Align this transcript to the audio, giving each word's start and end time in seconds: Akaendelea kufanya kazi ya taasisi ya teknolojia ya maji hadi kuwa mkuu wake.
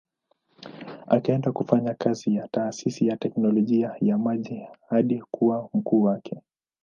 Akaendelea 1.07 1.51
kufanya 1.53 1.93
kazi 1.93 2.35
ya 2.35 2.47
taasisi 2.47 3.07
ya 3.07 3.17
teknolojia 3.17 3.95
ya 3.99 4.17
maji 4.17 4.67
hadi 4.89 5.23
kuwa 5.31 5.69
mkuu 5.73 6.03
wake. 6.03 6.41